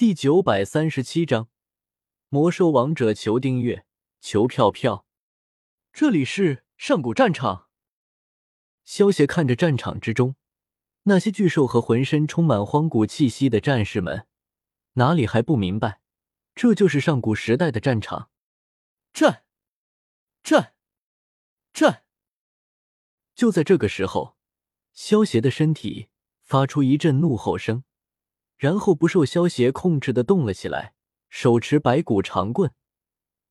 [0.00, 1.50] 第九百三十七章，
[2.30, 3.84] 魔兽王者求订阅，
[4.18, 5.04] 求票票。
[5.92, 7.68] 这里是上古战场。
[8.82, 10.36] 萧协看着战场之中
[11.02, 14.26] 那些巨兽和浑身充满荒古气息的战士们，
[14.94, 16.00] 哪里还不明白？
[16.54, 18.30] 这就是上古时代的战场。
[19.12, 19.44] 战，
[20.42, 20.72] 战，
[21.74, 22.04] 战！
[23.34, 24.38] 就在这个时候，
[24.94, 26.08] 萧协的身体
[26.40, 27.84] 发出一阵怒吼声。
[28.60, 30.92] 然后不受萧协控制的动了起来，
[31.30, 32.70] 手持白骨长棍，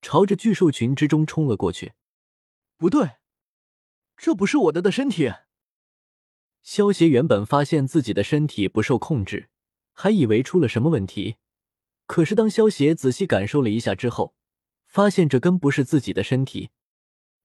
[0.03, 1.93] 朝着巨兽群之中冲了过去。
[2.77, 3.13] 不对，
[4.15, 5.33] 这不是我的的身体。
[6.61, 9.49] 萧协原本发现自己的身体不受控制，
[9.93, 11.37] 还以为出了什么问题。
[12.05, 14.35] 可是当萧协仔细感受了一下之后，
[14.85, 16.69] 发现这根不是自己的身体，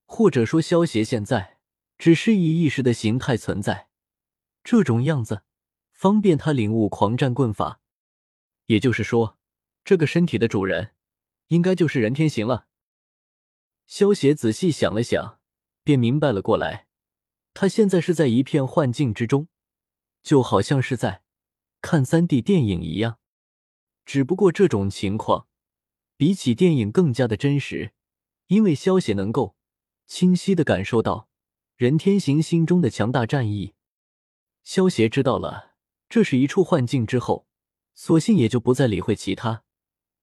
[0.05, 1.57] 或者说萧协现在
[1.97, 3.89] 只是以意识的形态存在，
[4.63, 5.45] 这种样子。
[6.05, 7.81] 方便他领悟狂战棍法，
[8.67, 9.39] 也就是说，
[9.87, 10.91] 这个身体的主人
[11.47, 12.67] 应该就是任天行了。
[13.87, 15.41] 萧协仔细想了想，
[15.83, 16.89] 便明白了过来。
[17.55, 19.49] 他现在是在一片幻境之中，
[20.23, 21.23] 就好像是在
[21.81, 23.19] 看三 D 电影一样。
[24.05, 25.47] 只不过这种情况
[26.19, 27.95] 比起电影更加的真实，
[28.49, 29.57] 因为萧协能够
[30.07, 31.31] 清晰的感受到
[31.77, 33.73] 任天行心中的强大战意。
[34.63, 35.73] 萧协知道了。
[36.15, 37.49] 这是一处幻境之后，
[37.93, 39.65] 索性也就不再理会其他，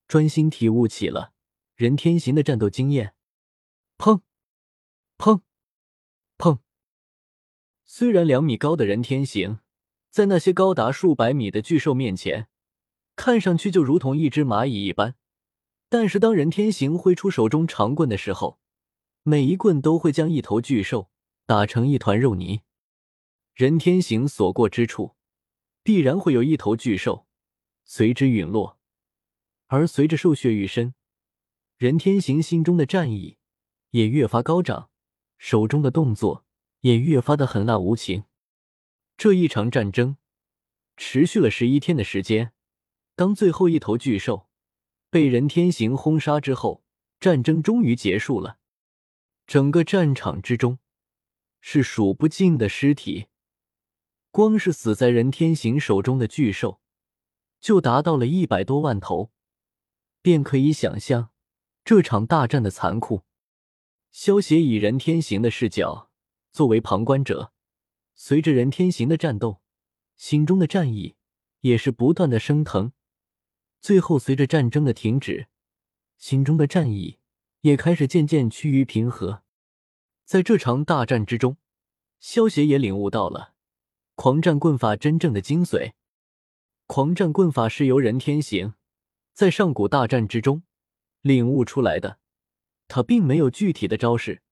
[0.08, 1.33] 专心体悟起了
[1.75, 3.14] 任天行的战斗经验。
[3.98, 4.22] 砰，
[5.17, 5.42] 砰，
[6.38, 6.59] 砰！
[7.83, 9.59] 虽然两米高的任天行，
[10.09, 12.48] 在那些高达数百米的巨兽面前，
[13.17, 15.16] 看上去就如同一只蚂蚁一般，
[15.89, 18.61] 但是当任天行挥出手中长棍的时候，
[19.23, 21.11] 每一棍都会将一头巨兽
[21.45, 22.61] 打成一团肉泥。
[23.53, 25.17] 任天行所过之处。
[25.83, 27.25] 必然会有一头巨兽
[27.83, 28.79] 随之陨落，
[29.67, 30.93] 而随着兽血愈深，
[31.77, 33.37] 任天行心中的战意
[33.89, 34.89] 也越发高涨，
[35.37, 36.45] 手中的动作
[36.81, 38.25] 也越发的狠辣无情。
[39.17, 40.17] 这一场战争
[40.97, 42.53] 持续了十一天的时间，
[43.15, 44.47] 当最后一头巨兽
[45.09, 46.83] 被任天行轰杀之后，
[47.20, 48.59] 战争终于结束了。
[49.47, 50.77] 整个战场之中
[51.59, 53.27] 是数不尽的尸体。
[54.31, 56.80] 光是死在任天行手中的巨兽，
[57.59, 59.31] 就达到了一百多万头，
[60.21, 61.31] 便可以想象
[61.83, 63.23] 这场大战的残酷。
[64.09, 66.09] 萧协以任天行的视角
[66.53, 67.52] 作为旁观者，
[68.15, 69.61] 随着任天行的战斗，
[70.15, 71.17] 心中的战意
[71.59, 72.93] 也是不断的升腾。
[73.81, 75.47] 最后，随着战争的停止，
[76.17, 77.20] 心中的战意
[77.61, 79.43] 也开始渐渐趋于平和。
[80.23, 81.58] 在这场大战之中，
[82.21, 83.51] 萧协也领悟到了。
[84.23, 85.93] 狂战棍法真正的精髓，
[86.86, 88.76] 狂战棍法是由任天行
[89.33, 90.61] 在上古大战之中
[91.21, 92.20] 领悟出来的。
[92.87, 94.43] 他并没有具体的招式，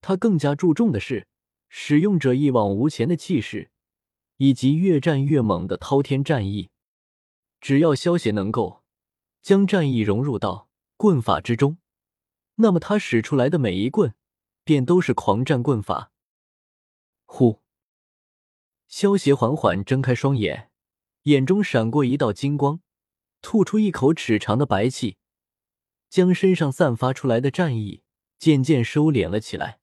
[0.00, 1.26] 他更加注重的是
[1.68, 3.70] 使用者一往无前的气势，
[4.38, 6.70] 以及越战越猛的滔天战意。
[7.60, 8.82] 只要萧协能够
[9.42, 11.76] 将战意融入到棍法之中，
[12.54, 14.14] 那么他使出来的每一棍
[14.64, 16.10] 便都是狂战棍法。
[17.26, 17.60] 呼。
[18.90, 20.68] 萧协缓缓睁开双眼，
[21.22, 22.80] 眼中闪过一道金光，
[23.40, 25.16] 吐出一口尺长的白气，
[26.08, 28.02] 将身上散发出来的战意
[28.36, 29.78] 渐渐收敛了起来。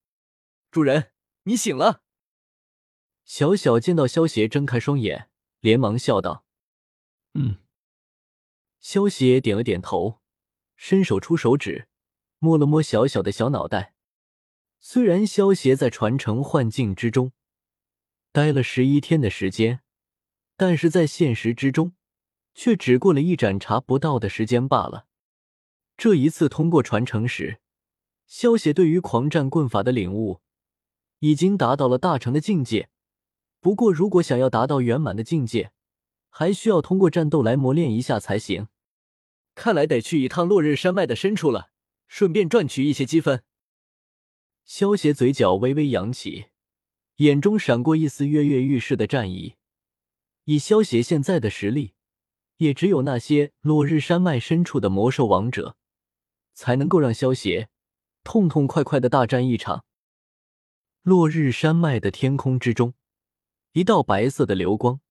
[0.69, 1.13] 主人，
[1.43, 2.03] 你醒了。
[3.23, 5.29] 小小见到萧协睁开双眼，
[5.61, 6.43] 连忙笑道
[7.33, 7.59] ：“嗯。”
[8.81, 10.19] 萧协点了点头，
[10.75, 11.87] 伸手出手指，
[12.39, 13.95] 摸了摸小小的小脑袋。
[14.81, 17.31] 虽然萧协在传承幻境之中。
[18.37, 19.79] 待了十一天的时间，
[20.55, 21.93] 但是在现实之中，
[22.53, 25.07] 却只过了一盏茶不到的时间罢了。
[25.97, 27.59] 这一次通过传承时，
[28.27, 30.41] 萧协对于狂战棍法的领悟
[31.17, 32.91] 已经达到了大成的境界。
[33.59, 35.71] 不过，如果想要达到圆满的境界，
[36.29, 38.67] 还需要通过战斗来磨练一下才行。
[39.55, 41.71] 看来得去一趟落日山脉的深处了，
[42.07, 43.43] 顺便赚取一些积分。
[44.63, 46.49] 萧协嘴角微微扬起。
[47.17, 49.55] 眼中闪过一丝跃跃欲试的战意。
[50.45, 51.93] 以萧协现在的实力，
[52.57, 55.75] 也只有那些落日山脉深处的魔兽王者，
[56.53, 57.69] 才能够让萧协
[58.23, 59.83] 痛痛快快的大战一场。
[61.01, 62.93] 落日山脉的天空之中，
[63.73, 65.01] 一道白色的流光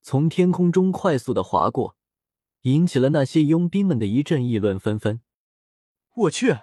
[0.00, 1.96] 从天空中快速的划过，
[2.62, 5.20] 引起了那些佣兵们的一阵议论纷纷。
[6.14, 6.58] 我去，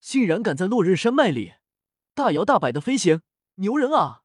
[0.00, 1.54] 竟然敢在落日山脉里
[2.14, 3.22] 大摇大摆的飞行！
[3.60, 4.22] 牛人啊！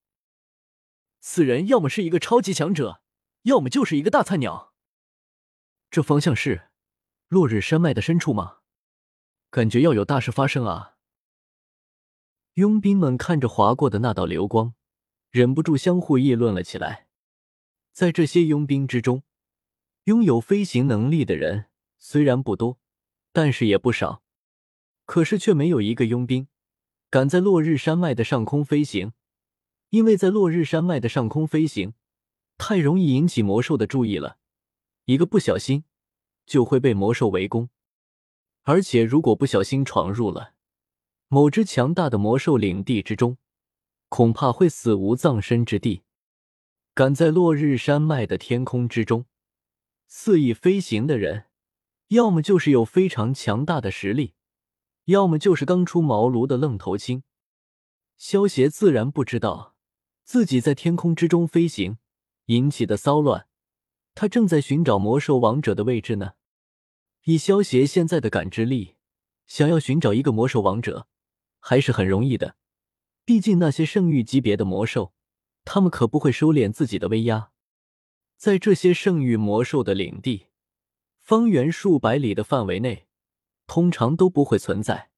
[1.20, 3.02] 此人要么是一个超级强者，
[3.44, 4.74] 要么就是一个大菜鸟。
[5.90, 6.70] 这方向是
[7.30, 8.60] 落日山脉的深处吗？
[9.50, 10.98] 感觉要有大事发生啊！
[12.54, 14.76] 佣兵们看着划过的那道流光，
[15.32, 17.08] 忍不住相互议论了起来。
[17.92, 19.24] 在这些佣兵之中，
[20.04, 22.80] 拥有飞行能力的人虽然不多，
[23.32, 24.22] 但是也不少。
[25.06, 26.48] 可是却没有一个佣兵
[27.10, 29.14] 敢在落日山脉的上空飞行，
[29.94, 31.94] 因为在落日山脉的上空飞行
[32.58, 34.40] 太容易引起魔兽的注意了，
[35.06, 35.84] 一个不小心
[36.48, 37.70] 就会被魔兽围攻。
[38.64, 40.56] 而且，如果不小心闯入了
[41.28, 43.38] 某只强大的魔兽领地之中，
[44.10, 46.02] 恐怕会死无葬身之地。
[46.96, 49.28] 敢在落日山脉的天空之中
[50.08, 51.46] 肆意飞行的人，
[52.08, 54.34] 要么就是有非常强大的实力，
[55.06, 57.22] 要么就是刚出茅庐的愣头青。
[58.18, 59.73] 萧协自然不知道
[60.24, 61.98] 自己在天空之中飞行
[62.46, 63.48] 引起的骚乱，
[64.16, 66.34] 他正在寻找魔兽王者的位置呢。
[67.24, 68.96] 以萧协现在的感知力，
[69.46, 71.08] 想要寻找一个魔兽王者
[71.60, 72.56] 还是很容易的。
[73.26, 75.14] 毕竟那些圣域级别的魔兽，
[75.64, 77.52] 他们可不会收敛自己的威压。
[78.36, 80.48] 在这些圣域魔兽的领地，
[81.20, 83.08] 方圆数百里的范围内，
[83.68, 85.10] 通常都不会存在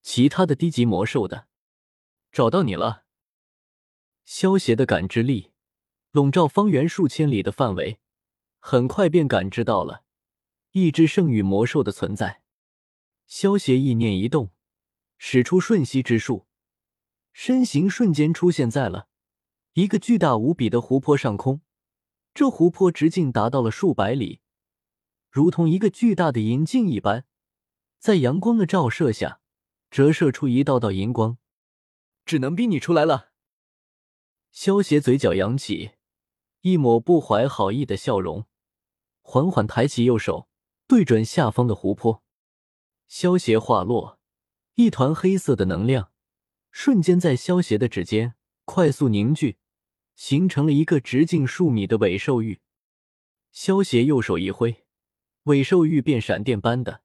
[0.00, 1.48] 其他的低级魔兽的。
[2.32, 3.03] 找到你了。
[4.24, 5.52] 萧协的感知力
[6.10, 7.98] 笼罩方圆数千里的范围，
[8.58, 10.04] 很快便感知到了。
[10.72, 12.42] 一只圣域魔兽的存在，
[13.26, 14.50] 萧协意念一动，
[15.18, 16.46] 使出瞬息之术，
[17.32, 19.08] 身形瞬间出现在了
[19.74, 21.60] 一个巨大无比的湖泊上空。
[22.32, 24.40] 这湖泊直径达到了数百里，
[25.30, 27.24] 如同一个巨大的银镜一般，
[27.98, 29.40] 在阳光的照射下，
[29.90, 31.38] 折射出一道道银光。
[32.24, 33.33] 只能逼你出来了。
[34.54, 35.90] 萧邪嘴角扬起，
[36.60, 38.46] 一抹不怀好意的笑容，
[39.20, 40.48] 缓缓抬起右手。
[40.86, 42.22] 对准下方的湖泊，
[43.08, 44.20] 萧邪话落，
[44.74, 46.12] 一团黑色的能量
[46.70, 48.34] 瞬间在萧邪的指尖
[48.64, 49.58] 快速凝聚，
[50.14, 52.60] 形成了一个直径数米的尾兽玉。
[53.50, 54.84] 萧邪右手一挥，
[55.44, 57.02] 尾兽玉便闪电般的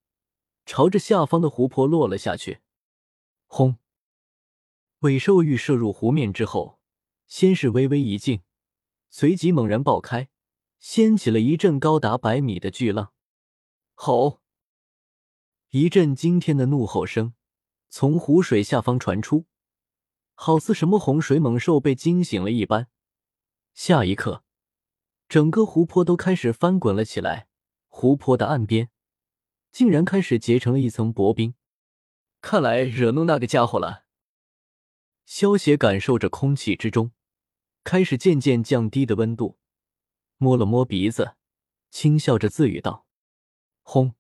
[0.68, 2.60] 朝着下方的湖泊落了下去。
[3.48, 3.78] 轰！
[5.00, 6.79] 尾兽玉射入湖面之后，
[7.30, 8.42] 先是微微一静，
[9.10, 10.30] 随即猛然爆开，
[10.80, 13.14] 掀起了一阵高达百米的巨浪。
[13.94, 14.42] 吼！
[15.70, 17.36] 一阵惊天的怒吼声
[17.88, 19.46] 从湖水下方传出，
[20.34, 22.88] 好似什么洪水猛兽被惊醒了一般。
[23.76, 24.44] 下一刻，
[25.28, 27.48] 整个湖泊都开始翻滚了起来，
[27.88, 28.90] 湖泊的岸边
[29.72, 31.54] 竟然开始结成了一层薄冰。
[32.42, 34.06] 看来惹怒那个家伙了。
[35.26, 37.12] 萧协感受着空气之中
[37.84, 39.58] 开始渐渐降低的温度，
[40.38, 41.36] 摸了摸鼻子，
[41.90, 43.06] 轻笑着自语道。
[43.82, 44.14] 轰！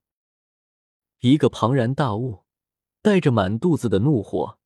[1.19, 2.45] 一个庞然大物
[3.01, 4.57] 带着满肚子的怒火，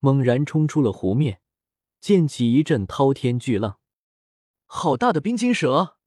[0.00, 1.40] 猛然冲出了湖面，
[2.00, 3.78] 溅起一阵滔天巨浪。
[4.66, 5.98] 好大的冰晶蛇！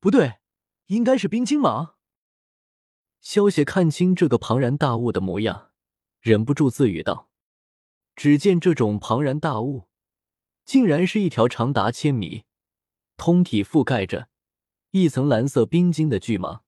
[0.00, 0.38] 不对，
[0.86, 1.94] 应该是冰晶蟒。
[3.20, 5.70] 萧协看清这个庞然大物的模样，
[6.20, 7.30] 忍不住自语道
[8.14, 9.88] ：“只见这种庞然大物，
[10.68, 12.42] 竟然是一条长达千米、
[13.16, 14.28] 通体覆盖着
[14.90, 16.60] 一层蓝色冰晶的巨蟒。”